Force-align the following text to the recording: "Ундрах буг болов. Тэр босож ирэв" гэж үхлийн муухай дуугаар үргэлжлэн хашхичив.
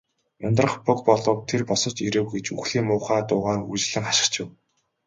"Ундрах 0.47 0.73
буг 0.85 0.99
болов. 1.09 1.37
Тэр 1.49 1.61
босож 1.69 1.95
ирэв" 2.05 2.25
гэж 2.33 2.45
үхлийн 2.59 2.85
муухай 2.87 3.21
дуугаар 3.29 3.61
үргэлжлэн 3.65 4.03
хашхичив. 4.05 4.47